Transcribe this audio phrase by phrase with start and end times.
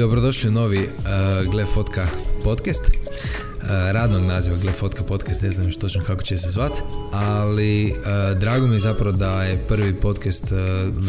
[0.00, 2.06] dobrodošli u novi uh, Gle Fotka
[2.44, 2.82] podcast.
[2.84, 6.72] Uh, radnog naziva Gle Fotka podcast, ne znam još točno kako će se zvat,
[7.12, 10.58] ali uh, drago mi je zapravo da je prvi podcast uh,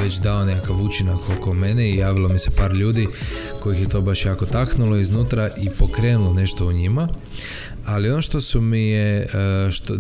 [0.02, 3.08] već dao nekakav učinak oko mene i javilo mi se par ljudi
[3.60, 7.08] kojih je to baš jako taknulo iznutra i pokrenulo nešto u njima
[7.86, 9.28] ali ono što su mi je, e,
[9.72, 9.98] što,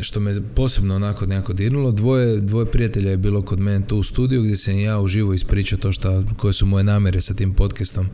[0.00, 4.02] što me posebno onako nekako dirnulo, dvoje, dvoje prijatelja je bilo kod mene tu u
[4.02, 8.08] studiju gdje sam ja uživo ispričao to što, koje su moje namjere sa tim podcastom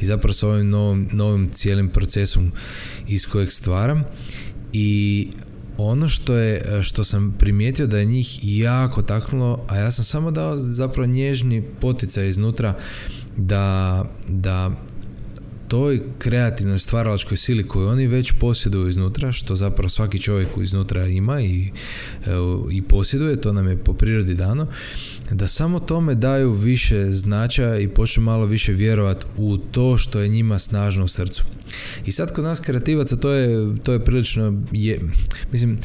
[0.00, 2.52] i zapravo sa ovim novim, novim cijelim procesom
[3.08, 4.04] iz kojeg stvaram.
[4.72, 5.28] I
[5.78, 10.30] ono što je što sam primijetio da je njih jako taknulo, a ja sam samo
[10.30, 12.74] dao zapravo nježni poticaj iznutra
[13.36, 14.70] da, da
[15.68, 21.40] toj kreativnoj stvaralačkoj sili koju oni već posjeduju iznutra, što zapravo svaki čovjek iznutra ima
[21.40, 21.70] i,
[22.70, 24.66] i posjeduje, to nam je po prirodi dano,
[25.30, 30.28] da samo tome daju više značaja i počnu malo više vjerovati u to što je
[30.28, 31.44] njima snažno u srcu.
[32.06, 35.00] I sad kod nas kreativaca to je, to je prilično, je,
[35.52, 35.78] mislim,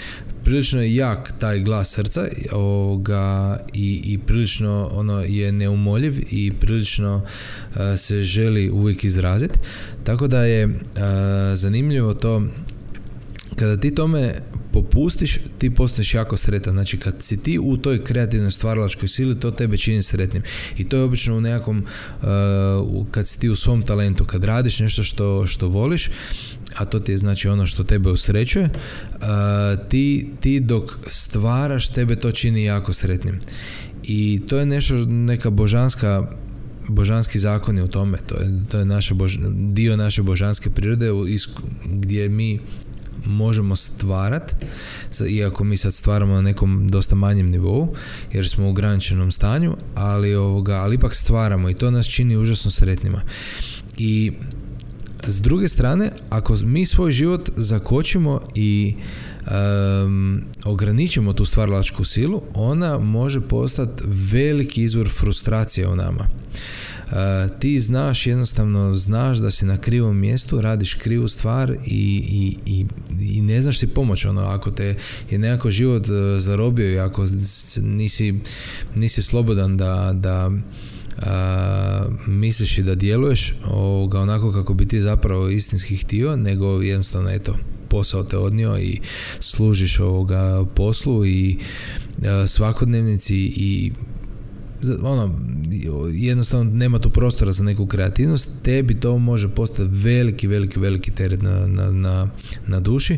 [0.50, 7.22] prilično jak taj glas srca ovoga, i, i prilično ono je neumoljiv i prilično
[7.98, 9.60] se želi uvijek izraziti.
[10.04, 10.80] Tako da je
[11.54, 12.44] zanimljivo to
[13.56, 14.34] kada ti tome
[14.84, 16.74] popustiš, ti postaneš jako sretan.
[16.74, 20.44] Znači, kad si ti u toj kreativnoj stvaralačkoj sili, to tebe čini sretnim.
[20.78, 21.86] I to je obično u nekakvom,
[23.12, 26.10] kad si ti u svom talentu, kad radiš nešto što, što voliš,
[26.76, 28.70] a to ti je znači ono što tebe usrećuje,
[29.90, 33.40] ti, ti dok stvaraš, tebe to čini jako sretnim.
[34.04, 36.32] I to je nešto, neka božanska
[36.90, 39.16] božanski zakoni u tome, to je, to je naša
[39.50, 41.10] dio naše božanske prirode
[41.86, 42.60] gdje mi
[43.26, 44.56] možemo stvarat,
[45.30, 47.96] iako mi sad stvaramo na nekom dosta manjem nivou,
[48.34, 52.72] jer smo u ograničenom stanju, ali, ovoga, ali ipak stvaramo i to nas čini užasno
[52.72, 53.22] sretnima.
[53.98, 54.32] I
[55.28, 58.96] s druge strane, ako mi svoj život zakočimo i
[59.52, 66.28] um, ograničimo tu stvaralačku silu, ona može postati veliki izvor frustracije u nama.
[67.12, 72.58] Uh, ti znaš, jednostavno znaš da si na krivom mjestu, radiš krivu stvar i, i,
[72.66, 72.86] i,
[73.20, 74.26] i ne znaš si pomoć.
[74.26, 74.96] Ono, ako te
[75.30, 77.26] je nekako život uh, zarobio i ako
[77.82, 78.40] nisi,
[78.96, 80.52] nisi slobodan da, da
[82.28, 87.56] misliš i da djeluješ ovoga, onako kako bi ti zapravo istinski htio, nego jednostavno eto,
[87.90, 89.00] posao te odnio i
[89.40, 91.58] služiš ovoga poslu i
[92.48, 93.92] svakodnevnici i
[95.04, 95.36] ono,
[96.12, 101.42] jednostavno nema tu prostora za neku kreativnost, tebi to može postati veliki, veliki, veliki teret
[101.42, 102.30] na, na, na,
[102.68, 103.18] na duši,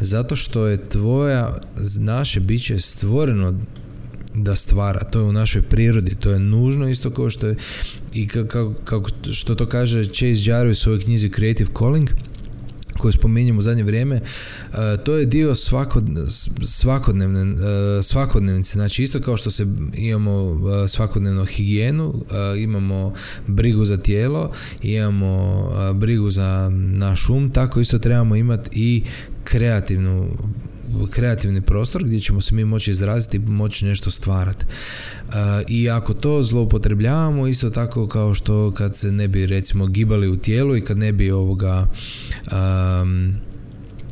[0.00, 1.58] zato što je tvoja,
[1.98, 3.60] naše biće stvoreno
[4.34, 7.56] da stvara, to je u našoj prirodi, to je nužno isto kao što je
[8.14, 12.10] i kako, kako što to kaže Chase Jarvis u svojoj knjizi Creative Calling,
[13.00, 14.22] koju spominjem u zadnje vrijeme, e,
[15.04, 15.54] to je dio
[16.62, 17.42] svakodnevne,
[17.98, 18.72] e, svakodnevnice.
[18.72, 22.24] Znači isto kao što se imamo e, svakodnevno higijenu,
[22.58, 23.12] imamo
[23.46, 24.52] brigu za tijelo,
[24.82, 25.62] imamo
[25.94, 29.02] brigu za naš um, tako isto trebamo imati i
[29.44, 30.28] kreativnu
[31.10, 34.64] kreativni prostor gdje ćemo se mi moći izraziti i moći nešto stvarati.
[35.28, 35.34] Uh,
[35.68, 40.36] I ako to zloupotrebljavamo, isto tako kao što kad se ne bi recimo gibali u
[40.36, 41.86] tijelu i kad ne bi ovoga
[42.52, 43.34] um,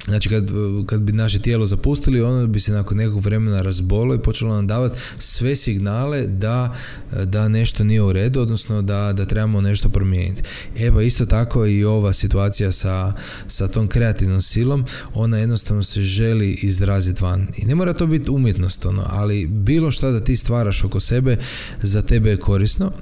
[0.09, 0.51] Znači kad,
[0.87, 4.67] kad bi naše tijelo zapustili, ono bi se nakon nekog vremena razbolo i počelo nam
[4.67, 6.77] davati sve signale da,
[7.25, 10.43] da nešto nije u redu, odnosno da, da trebamo nešto promijeniti.
[10.79, 13.13] Evo isto tako i ova situacija sa,
[13.47, 17.49] sa tom kreativnom silom, ona jednostavno se želi izraziti van.
[17.57, 21.37] I ne mora to biti umjetnost, ono, ali bilo šta da ti stvaraš oko sebe,
[21.83, 22.93] za tebe je korisno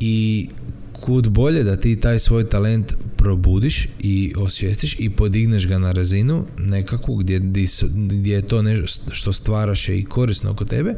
[0.00, 0.48] i
[1.06, 6.44] kud bolje da ti taj svoj talent probudiš i osvijestiš i podigneš ga na razinu
[6.58, 7.40] nekakvu gdje,
[7.94, 10.94] gdje je to nešto što stvaraš je i korisno oko tebe.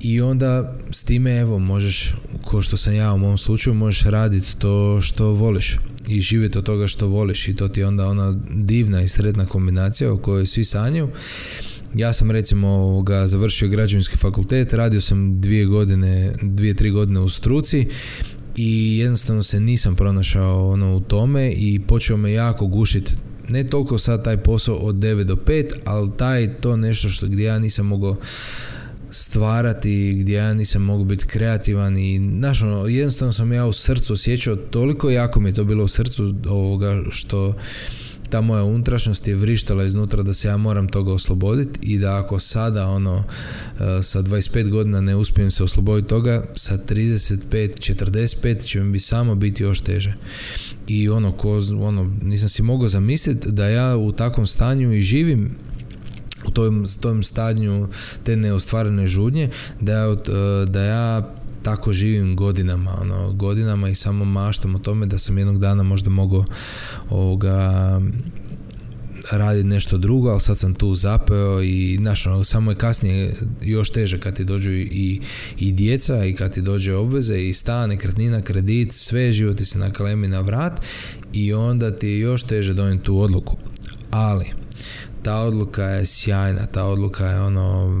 [0.00, 4.56] I onda s time evo možeš, ko što sam ja u mom slučaju, možeš raditi
[4.58, 5.76] to što voliš
[6.08, 9.46] i živjeti od toga što voliš i to ti je onda ona divna i sretna
[9.46, 11.08] kombinacija o kojoj svi sanjaju.
[11.94, 17.28] Ja sam recimo ga završio građevinski fakultet, radio sam dvije godine, dvije, tri godine u
[17.28, 17.86] struci
[18.58, 23.12] i jednostavno se nisam pronašao ono u tome i počeo me jako gušiti
[23.48, 27.44] ne toliko sad taj posao od 9 do 5, ali taj to nešto što gdje
[27.44, 28.16] ja nisam mogao
[29.10, 34.12] stvarati, gdje ja nisam mogao biti kreativan i znaš ono, jednostavno sam ja u srcu
[34.12, 37.54] osjećao toliko jako mi je to bilo u srcu ovoga što
[38.30, 42.38] ta moja unutrašnjost je vrištala iznutra da se ja moram toga osloboditi i da ako
[42.38, 43.24] sada ono uh,
[44.02, 49.34] sa 25 godina ne uspijem se osloboditi toga, sa 35, 45 će mi bi samo
[49.34, 50.14] biti još teže.
[50.86, 55.56] I ono, ko, ono nisam si mogao zamisliti da ja u takvom stanju i živim
[56.46, 57.88] u tom, tom stanju
[58.24, 60.16] te neostvarene žudnje, da ja,
[60.66, 65.58] da ja tako živim godinama, ono, godinama i samo maštam o tome da sam jednog
[65.58, 66.44] dana možda mogao
[67.10, 68.00] ovoga
[69.32, 73.90] raditi nešto drugo, ali sad sam tu zapeo i znaš, ono, samo je kasnije još
[73.90, 75.20] teže kad ti dođu i,
[75.58, 80.28] i djeca i kad ti dođe obveze i stan, nekretnina, kredit, sve životi se nakalemi
[80.28, 80.80] na vrat
[81.32, 83.56] i onda ti je još teže donijeti tu odluku.
[84.10, 84.44] Ali,
[85.22, 87.96] ta odluka je sjajna, ta odluka je ono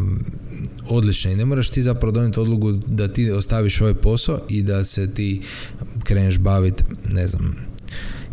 [0.88, 4.84] odlična i ne moraš ti zapravo donijeti odluku da ti ostaviš ovaj posao i da
[4.84, 5.42] se ti
[6.04, 7.56] kreneš baviti, ne znam,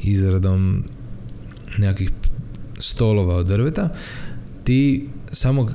[0.04, 0.84] izradom
[1.78, 2.10] nekakvih
[2.80, 3.96] stolova od drveta,
[4.64, 5.70] ti samo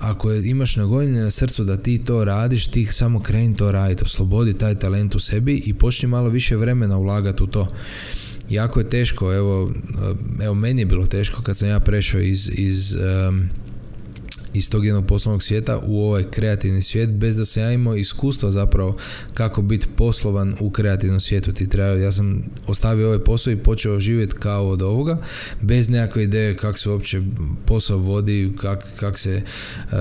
[0.00, 4.54] ako imaš na na srcu da ti to radiš, ti samo kreni to raditi, oslobodi
[4.54, 7.68] taj talent u sebi i počni malo više vremena ulagati u to.
[8.50, 9.72] Jako je teško, evo,
[10.42, 12.96] evo meni je bilo teško kad sam ja prešao iz, iz
[14.54, 18.50] iz tog jednog poslovnog svijeta u ovaj kreativni svijet bez da sam ja imao iskustva
[18.50, 18.96] zapravo
[19.34, 21.94] kako biti poslovan u kreativnom svijetu ti treba.
[21.94, 25.18] Ja sam ostavio ovaj posao i počeo živjeti kao od ovoga
[25.60, 27.22] bez nekakve ideje kako se uopće
[27.66, 29.42] posao vodi, kak, kak se
[29.84, 29.92] uh,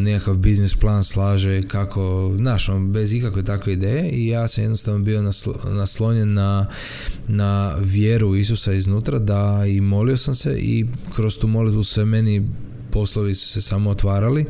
[0.00, 5.04] nekakav biznis plan slaže, kako, znaš, ono, bez ikakve takve ideje i ja sam jednostavno
[5.04, 5.32] bio
[5.70, 6.66] naslonjen na,
[7.28, 12.48] na vjeru Isusa iznutra da i molio sam se i kroz tu molitvu se meni
[12.98, 14.46] poslovi su se samo otvarali.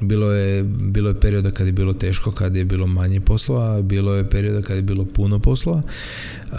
[0.00, 4.14] Bilo je, bilo je perioda kad je bilo teško, kad je bilo manje poslova, bilo
[4.14, 6.58] je perioda kad je bilo puno poslova, uh,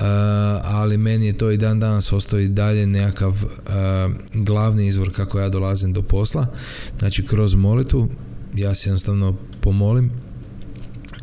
[0.64, 5.40] ali meni je to i dan danas ostao i dalje nekakav uh, glavni izvor kako
[5.40, 6.48] ja dolazim do posla.
[7.00, 8.08] Znači kroz molitu
[8.56, 10.12] ja se jednostavno pomolim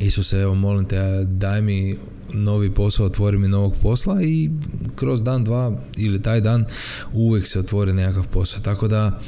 [0.00, 1.96] Isuse, evo molim te, daj mi
[2.32, 4.50] novi posao, otvori mi novog posla i
[4.96, 6.64] kroz dan, dva ili taj dan
[7.12, 8.60] uvijek se otvori nekakav posao.
[8.60, 9.20] Tako da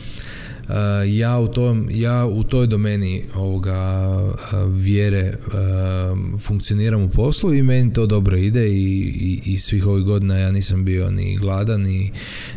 [1.08, 7.62] ja u, tom, ja u toj domeni ovoga uh, vjere uh, funkcioniram u poslu i
[7.62, 11.82] meni to dobro ide i, i, i svih ovih godina ja nisam bio ni gladan
[11.82, 12.12] ni,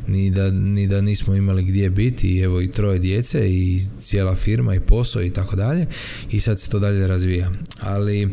[0.08, 2.28] ni, da, ni da nismo imali gdje biti.
[2.28, 5.86] I evo i troje djece i cijela firma i posao i tako dalje.
[6.32, 7.52] I sad se to dalje razvija.
[7.82, 8.30] Ali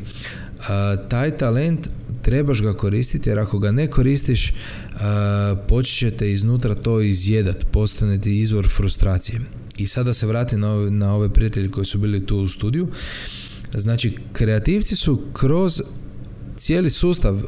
[1.08, 1.88] taj talent
[2.22, 4.52] trebaš ga koristiti jer ako ga ne koristiš
[5.68, 9.40] počet ćete iznutra to izjedat postane ti izvor frustracije
[9.76, 12.88] i sada se vratim na ove, na ove prijatelje koji su bili tu u studiju.
[13.74, 15.82] Znači, kreativci su kroz
[16.56, 17.42] cijeli sustav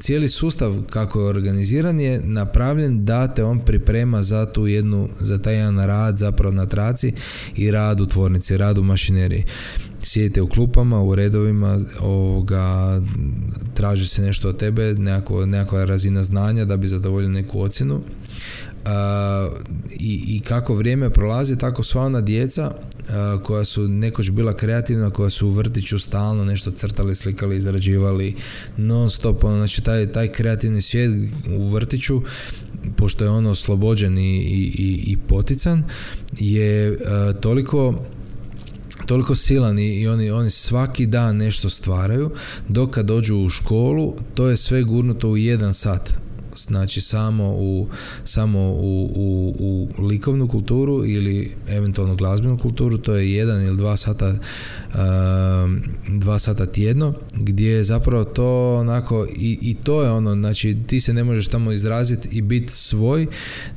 [0.00, 5.38] cijeli sustav kako je organiziran je napravljen da te on priprema za tu jednu za
[5.38, 7.12] taj jedan rad zapravo na traci
[7.56, 9.44] i rad u tvornici, rad u mašineriji
[10.02, 13.00] sjedite u klupama, u redovima, ovoga,
[13.74, 18.00] traži se nešto od tebe, nekako, nekakva razina znanja da bi zadovoljio neku ocjenu
[20.00, 22.74] i, i kako vrijeme prolazi, tako sva ona djeca
[23.42, 28.34] koja su nekoć bila kreativna, koja su u vrtiću stalno nešto crtali, slikali, izrađivali
[28.76, 31.12] non stop, ono, znači taj, taj kreativni svijet
[31.58, 32.22] u vrtiću
[32.96, 35.84] pošto je ono oslobođen i, i, i potican
[36.38, 36.98] je
[37.40, 37.94] toliko
[39.06, 42.30] toliko silan i oni, oni svaki dan nešto stvaraju
[42.68, 46.25] dok kad dođu u školu to je sve gurnuto u jedan sat
[46.58, 47.88] znači samo u,
[48.24, 49.54] samo u, u,
[49.98, 54.34] u likovnu kulturu ili eventualno glazbenu kulturu, to je jedan ili dva sata
[54.94, 60.76] um, dva sata tjedno, gdje je zapravo to onako i, i to je ono, znači
[60.86, 63.26] ti se ne možeš tamo izraziti i biti svoj,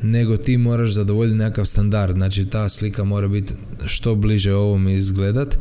[0.02, 3.54] nego ti moraš zadovoljiti nekakav standard, znači ta slika mora biti
[3.86, 5.58] što bliže ovom izgledat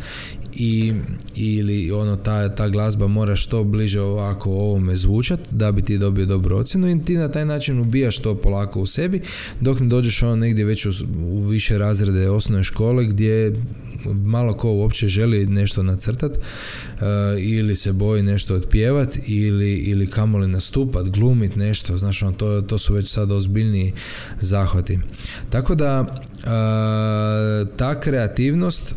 [0.59, 0.93] i
[1.35, 6.27] ili ono ta, ta glazba mora što bliže ovako ovome zvučat da bi ti dobio
[6.27, 9.21] dobru ocjenu i ti na taj način ubijaš to polako u sebi
[9.61, 10.91] dok ne dođeš ono negdje već u,
[11.23, 13.63] u više razrede osnovne škole gdje
[14.05, 17.03] malo ko uopće želi nešto nacrtat uh,
[17.39, 22.79] ili se boji nešto otpjevat ili, ili kamoli nastupat, glumit nešto, znaš, ono, to, to
[22.79, 23.93] su već sad ozbiljniji
[24.41, 24.99] zahvati.
[25.51, 28.95] Tako da uh, ta kreativnost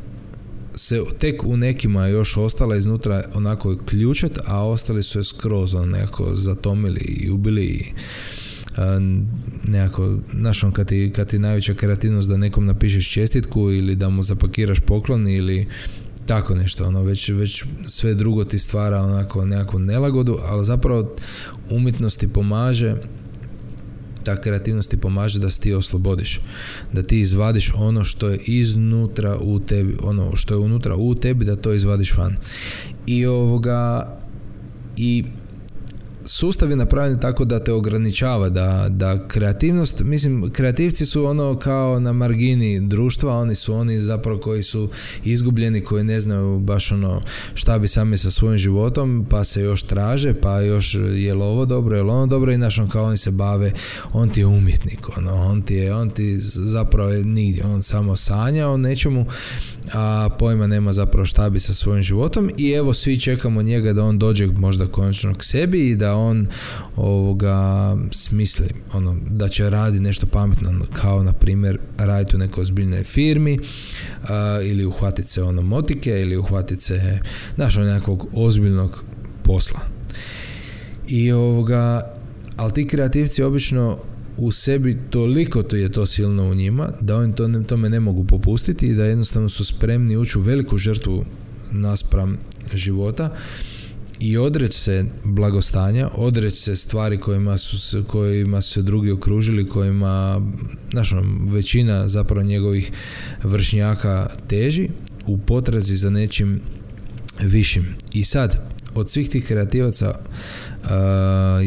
[0.75, 5.89] se tek u nekima još ostala iznutra onako ključet, a ostali su je skroz on
[5.89, 7.85] nekako zatomili i ubili i
[9.63, 14.09] nekako, znaš on kad ti, kad ti najveća kreativnost da nekom napišeš čestitku ili da
[14.09, 15.67] mu zapakiraš poklon ili
[16.25, 21.15] tako nešto, ono, već, već sve drugo ti stvara onako nekakvu nelagodu, ali zapravo
[21.69, 22.95] umjetnost ti pomaže
[24.23, 26.39] ta kreativnost ti pomaže da se ti oslobodiš.
[26.93, 31.45] Da ti izvadiš ono što je iznutra u tebi, ono što je unutra u tebi,
[31.45, 32.37] da to izvadiš van.
[33.07, 34.07] I ovoga,
[34.97, 35.23] i
[36.25, 41.99] sustav je napravljen tako da te ograničava, da, da kreativnost, mislim, kreativci su ono kao
[41.99, 44.89] na margini društva, oni su oni zapravo koji su
[45.23, 47.21] izgubljeni, koji ne znaju baš ono
[47.53, 51.65] šta bi sami sa svojim životom, pa se još traže, pa još je li ovo
[51.65, 53.71] dobro, je li ono dobro i on kao oni se bave,
[54.13, 58.15] on ti je umjetnik, ono, on ti je, on ti zapravo je nigdje, on samo
[58.15, 59.25] sanja o nečemu,
[59.93, 64.03] a pojma nema zapravo šta bi sa svojim životom i evo svi čekamo njega da
[64.03, 66.47] on dođe možda konačno k sebi i da on
[66.95, 73.03] ovoga smisli ono, da će radi nešto pametno kao na primjer raditi u nekoj ozbiljnoj
[73.03, 73.59] firmi
[74.63, 77.19] ili uhvatiti se ono motike ili uhvatiti se
[77.55, 79.03] znaš, ono nekakvog ozbiljnog
[79.43, 79.79] posla.
[81.07, 82.13] I ovoga
[82.57, 83.97] ali ti kreativci obično
[84.37, 88.23] u sebi toliko to je to silno u njima da oni to, tome ne mogu
[88.23, 91.25] popustiti i da jednostavno su spremni ući u veliku žrtvu
[91.71, 92.37] naspram
[92.73, 93.35] života
[94.21, 99.69] i odreći se blagostanja, odreći se stvari kojima su se, kojima su se drugi okružili,
[99.69, 100.41] kojima
[100.91, 102.91] znaš, ono, većina zapravo njegovih
[103.43, 104.89] vršnjaka teži
[105.27, 106.61] u potrazi za nečim
[107.39, 107.95] višim.
[108.13, 108.61] I sad,
[108.95, 110.89] od svih tih kreativaca uh,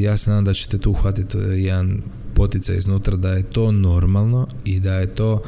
[0.01, 2.03] ja se nadam da ćete tu uhvatiti jedan
[2.35, 5.41] potica iznutra da je to normalno i da je to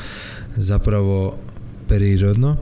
[0.56, 1.38] zapravo
[1.88, 2.56] prirodno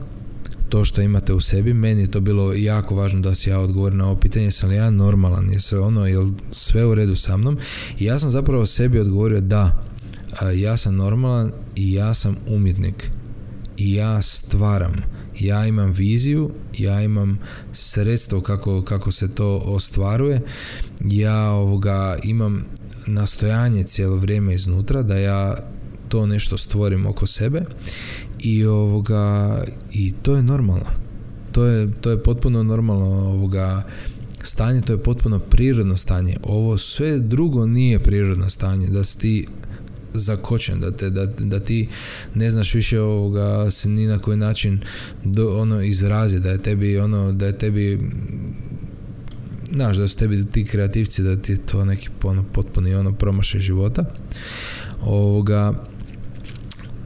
[0.75, 1.73] to što imate u sebi.
[1.73, 4.75] Meni je to bilo jako važno da si ja odgovorim na ovo pitanje, sam li
[4.75, 6.17] ja normalan, je sve ono, je
[6.51, 7.57] sve u redu sa mnom?
[7.99, 9.83] I ja sam zapravo sebi odgovorio da,
[10.55, 13.11] ja sam normalan i ja sam umjetnik
[13.77, 14.93] i ja stvaram
[15.39, 17.39] ja imam viziju, ja imam
[17.73, 20.41] sredstvo kako, kako se to ostvaruje,
[21.05, 22.65] ja ovoga imam
[23.07, 25.57] nastojanje cijelo vrijeme iznutra da ja
[26.07, 27.65] to nešto stvorim oko sebe
[28.39, 30.85] i ovoga i to je normalno.
[31.51, 33.83] To je, to je potpuno normalno ovoga
[34.43, 36.37] stanje, to je potpuno prirodno stanje.
[36.43, 39.47] Ovo sve drugo nije prirodno stanje, da si ti
[40.13, 41.87] zakočen, da, te, da, da ti
[42.35, 44.79] ne znaš više ovoga se ni na koji način
[45.23, 48.11] do, ono izrazi, da je tebi ono, da je tebi
[49.73, 54.03] znaš da su tebi ti kreativci da ti to neki ono, potpuni ono promašaj života
[55.01, 55.73] ovoga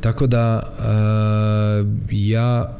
[0.02, 2.80] tako da uh, ja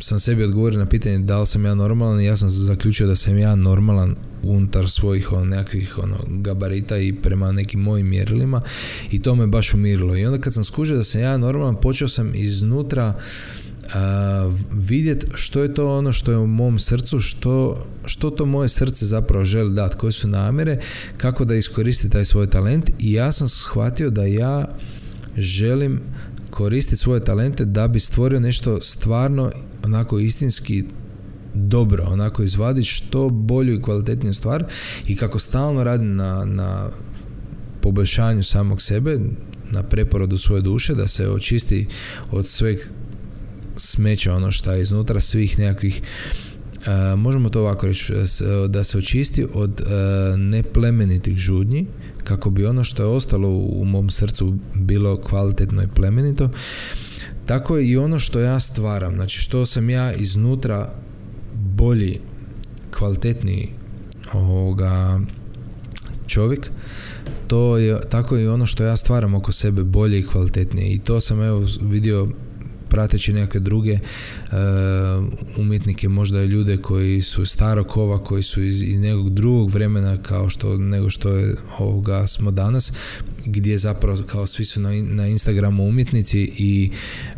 [0.00, 3.16] sam sebi odgovorio na pitanje da li sam ja normalan i ja sam zaključio da
[3.16, 8.60] sam ja normalan unutar svojih on, nekakvih ono, gabarita i prema nekim mojim mjerilima
[9.10, 10.16] i to me baš umirilo.
[10.16, 13.14] I onda kad sam skužio da sam ja normalan počeo sam iznutra
[14.72, 19.06] vidjeti što je to ono što je u mom srcu, što, što to moje srce
[19.06, 20.78] zapravo želi dati, koje su namjere,
[21.16, 24.76] kako da iskoristi taj svoj talent i ja sam shvatio da ja
[25.36, 26.00] želim
[26.50, 29.50] koristiti svoje talente da bi stvorio nešto stvarno
[29.84, 30.84] onako istinski
[31.54, 34.64] dobro, onako izvaditi što bolju i kvalitetniju stvar
[35.06, 36.88] i kako stalno radim na, na
[37.80, 39.18] poboljšanju samog sebe,
[39.70, 41.86] na preporodu svoje duše, da se očisti
[42.30, 42.78] od sveg
[43.76, 46.02] smeća ono što je iznutra svih nekakvih
[46.86, 48.12] Uh, možemo to ovako reći,
[48.68, 51.86] da se očisti od uh, neplemenitih žudnji,
[52.24, 56.50] kako bi ono što je ostalo u mom srcu bilo kvalitetno i plemenito,
[57.46, 60.94] tako je i ono što ja stvaram, znači što sam ja iznutra
[61.54, 62.20] bolji,
[62.90, 63.68] kvalitetniji
[64.32, 65.20] ovoga
[66.26, 66.70] čovjek,
[67.46, 70.94] to je tako i ono što ja stvaram oko sebe bolje i kvalitetnije.
[70.94, 72.28] I to sam evo vidio
[72.92, 74.58] prateći neke druge uh,
[75.56, 80.50] umjetnike, možda ljude koji su starog kova, koji su iz, iz nekog drugog vremena kao
[80.50, 82.92] što nego što je ovoga smo danas,
[83.44, 86.90] gdje zapravo kao svi su na, na Instagramu umjetnici i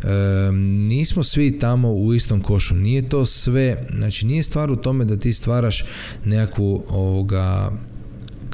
[0.03, 0.09] uh,
[0.81, 2.75] nismo svi tamo u istom košu.
[2.75, 5.83] Nije to sve, znači nije stvar u tome da ti stvaraš
[6.25, 7.71] nekakvu ovoga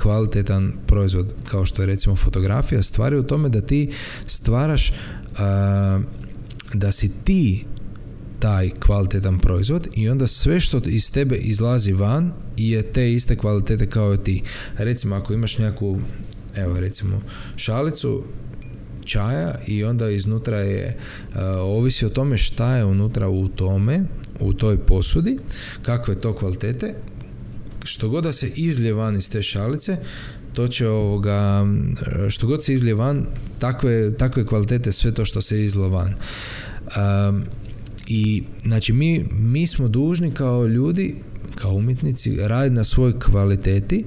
[0.02, 3.92] kvalitetan proizvod kao što je recimo fotografija stvari u tome da ti
[4.28, 6.21] stvaraš uh,
[6.74, 7.66] da si ti
[8.40, 13.86] taj kvalitetan proizvod i onda sve što iz tebe izlazi van je te iste kvalitete
[13.86, 14.44] kao i ti.
[14.78, 16.00] Recimo ako imaš nekakvu
[16.56, 17.22] evo recimo
[17.56, 18.24] šalicu
[19.06, 24.04] čaja i onda iznutra je uh, ovisi o tome šta je unutra u tome
[24.40, 25.40] u toj posudi
[25.82, 26.96] kakve to kvalitete
[27.84, 29.98] što god da se izlije van iz te šalice
[30.54, 31.66] to će ovoga
[32.30, 33.26] što god se izlije van
[33.60, 36.14] takve, takve kvalitete sve to što se izlo van.
[37.30, 37.44] Um,
[38.08, 41.16] I znači mi, mi smo dužni kao ljudi
[41.56, 44.06] kao umjetnici raditi na svojoj kvaliteti,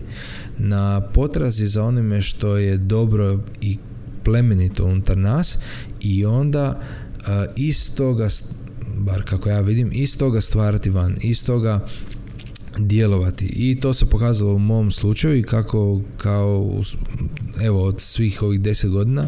[0.58, 3.78] na potrazi za onime što je dobro i
[4.24, 5.58] plemenito unutar nas
[6.00, 6.80] i onda
[7.20, 8.28] uh, iz toga
[8.96, 11.86] bar kako ja vidim, iz toga stvarati van, iz toga
[12.78, 13.46] djelovati.
[13.46, 16.80] I to se pokazalo u mom slučaju i kako kao
[17.62, 19.26] evo od svih ovih deset godina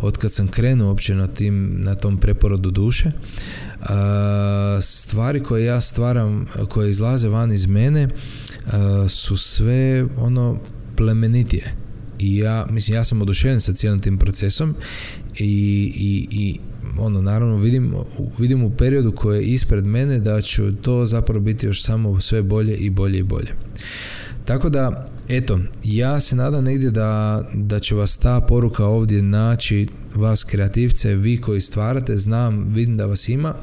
[0.00, 3.12] od kad sam krenuo uopće na, tim, na tom preporodu duše
[4.80, 8.08] stvari koje ja stvaram koje izlaze van iz mene
[9.08, 10.58] su sve ono
[10.96, 11.74] plemenitije.
[12.18, 14.74] I ja mislim ja sam oduševljen sa cijelim tim procesom
[15.38, 16.58] i, i, i
[16.98, 17.94] ono naravno vidim,
[18.38, 22.42] vidim u periodu koji je ispred mene da će to zapravo biti još samo sve
[22.42, 23.54] bolje i bolje i bolje.
[24.44, 29.88] Tako da, eto, ja se nadam negdje da, da će vas ta poruka ovdje naći,
[30.14, 33.54] vas kreativce, vi koji stvarate, znam, vidim da vas ima,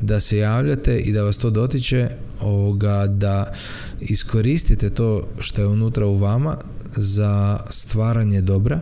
[0.00, 2.08] da se javljate i da vas to dotiče,
[2.40, 3.52] ovoga, da
[4.00, 6.56] iskoristite to što je unutra u vama
[6.96, 8.80] za stvaranje dobra,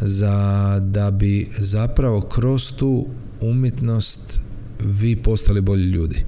[0.00, 3.06] za da bi zapravo kroz tu
[3.40, 4.40] umjetnost
[4.80, 6.24] vi postali bolji ljudi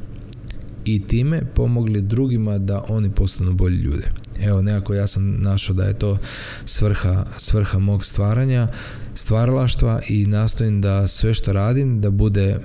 [0.84, 4.04] i time pomogli drugima da oni postanu bolji ljudi.
[4.42, 6.18] Evo, nekako ja sam našao da je to
[6.64, 8.68] svrha, svrha mog stvaranja,
[9.14, 12.58] stvaralaštva i nastojim da sve što radim da bude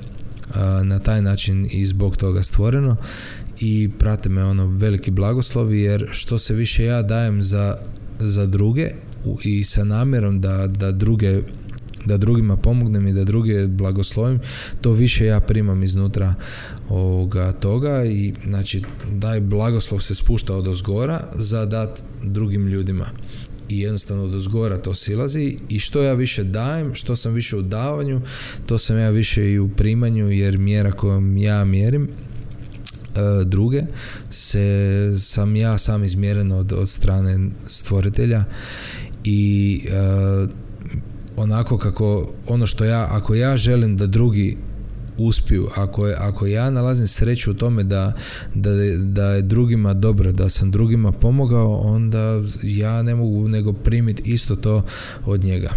[0.83, 2.95] na taj način i zbog toga stvoreno
[3.60, 7.77] i prate me ono veliki blagoslovi jer što se više ja dajem za,
[8.19, 8.91] za druge
[9.44, 11.42] i sa namjerom da, da druge
[12.06, 14.39] da drugima pomognem i da druge blagoslovim,
[14.82, 16.34] to više ja primam iznutra
[16.89, 23.06] ovoga toga i znači daj blagoslov se spušta od ozgora za dat drugim ljudima.
[23.70, 27.62] I jednostavno od ozgora to silazi i što ja više dajem, što sam više u
[27.62, 28.22] davanju,
[28.65, 32.10] to sam ja više i u primanju jer mjera kojom ja mjerim e,
[33.46, 33.84] druge
[34.30, 38.44] se sam ja sam izmjeren od, od strane stvoritelja
[39.24, 40.50] i uh,
[41.36, 44.58] onako kako ono što ja ako ja želim da drugi
[45.18, 48.13] uspiju ako, je, ako ja nalazim sreću u tome da,
[48.56, 54.31] da, da je drugima dobro da sam drugima pomogao onda ja ne mogu nego primiti
[54.31, 54.86] isto to
[55.25, 55.70] od njega.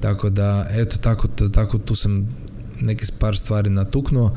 [0.00, 2.36] Tako da eto tako, tako tu sam
[2.80, 4.34] neke par stvari natuknuo.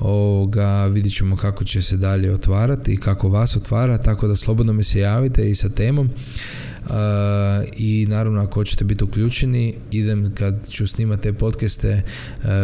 [0.00, 4.72] Ovoga, vidjet ćemo kako će se dalje otvarati i kako vas otvara tako da slobodno
[4.72, 6.10] mi se javite i sa temom
[7.76, 12.02] i naravno ako hoćete biti uključeni idem kad ću snimati te podcaste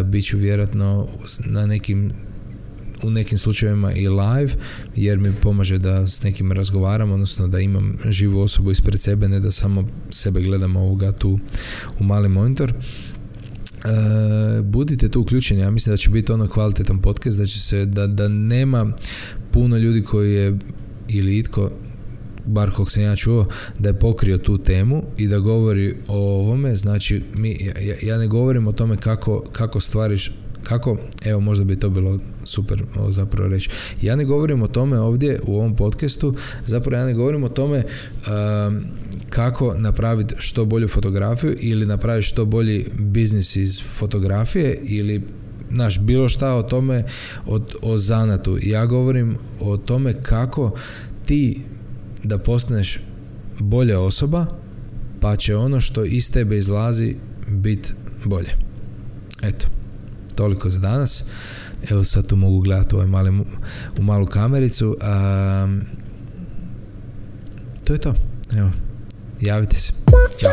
[0.05, 1.09] bit ću vjerojatno
[1.45, 2.13] na nekim
[3.05, 4.53] u nekim slučajevima i live
[4.97, 9.41] jer mi pomaže da s nekim razgovaram odnosno da imam živu osobu ispred sebe ne
[9.41, 11.39] da samo sebe gledam ovoga tu
[12.01, 12.75] u mali monitor.
[14.63, 18.07] Budite tu uključeni ja mislim da će biti ono kvalitetan podcast da će se da,
[18.07, 18.93] da nema
[19.51, 20.59] puno ljudi koji je
[21.09, 21.71] ili itko
[22.47, 23.47] bar kog sam ja čuo,
[23.79, 28.27] da je pokrio tu temu i da govori o ovome, znači mi, ja, ja ne
[28.27, 33.71] govorim o tome kako, kako stvariš kako, evo možda bi to bilo super zapravo reći.
[34.03, 36.35] Ja ne govorim o tome ovdje u ovom podcastu,
[36.67, 38.85] zapravo ja ne govorim o tome um,
[39.31, 45.23] kako napraviti što bolju fotografiju ili napraviti što bolji biznis iz fotografije ili
[45.71, 47.05] naš bilo šta o tome
[47.47, 48.59] o, o zanatu.
[48.63, 50.71] Ja govorim o tome kako
[51.27, 51.61] ti
[52.25, 53.01] da postaneš
[53.59, 54.47] bolja osoba,
[55.21, 57.17] pa će ono što iz tebe izlazi
[57.49, 57.93] biti
[58.25, 58.51] bolje.
[59.43, 59.67] Eto,
[60.35, 61.25] toliko za danas.
[61.91, 63.45] Evo sad tu mogu gledati ovaj mali,
[63.99, 64.97] u malu kamericu.
[65.65, 65.83] Um,
[67.85, 68.15] to je to.
[68.53, 68.71] Evo,
[69.41, 69.93] javite se.
[70.39, 70.53] Ćao.